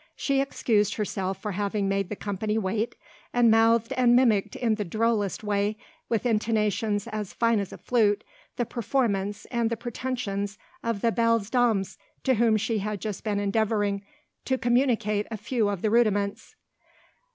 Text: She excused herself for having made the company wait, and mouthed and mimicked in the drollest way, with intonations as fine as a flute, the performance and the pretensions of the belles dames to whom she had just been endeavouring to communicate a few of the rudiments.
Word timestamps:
She 0.15 0.41
excused 0.41 0.95
herself 0.95 1.39
for 1.39 1.51
having 1.51 1.87
made 1.87 2.09
the 2.09 2.15
company 2.15 2.57
wait, 2.57 2.95
and 3.33 3.51
mouthed 3.51 3.93
and 3.93 4.15
mimicked 4.15 4.55
in 4.55 4.73
the 4.73 4.83
drollest 4.83 5.43
way, 5.43 5.77
with 6.09 6.25
intonations 6.25 7.05
as 7.05 7.33
fine 7.33 7.59
as 7.59 7.71
a 7.71 7.77
flute, 7.77 8.23
the 8.55 8.65
performance 8.65 9.45
and 9.51 9.69
the 9.69 9.77
pretensions 9.77 10.57
of 10.83 11.01
the 11.01 11.11
belles 11.11 11.51
dames 11.51 11.99
to 12.23 12.33
whom 12.33 12.57
she 12.57 12.79
had 12.79 12.99
just 12.99 13.23
been 13.23 13.39
endeavouring 13.39 14.01
to 14.45 14.57
communicate 14.57 15.27
a 15.29 15.37
few 15.37 15.69
of 15.69 15.83
the 15.83 15.91
rudiments. 15.91 16.55